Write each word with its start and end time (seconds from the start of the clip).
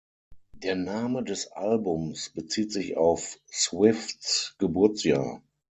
Der 0.53 0.73
Name 0.73 1.23
des 1.23 1.51
Albums 1.51 2.31
bezieht 2.33 2.71
sich 2.71 2.97
auf 2.97 3.37
Swifts 3.51 4.55
Geburtsjahr. 4.57 5.43